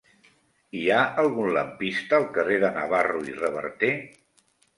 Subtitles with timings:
[0.77, 3.93] Hi ha algun lampista al carrer de Navarro i Reverter?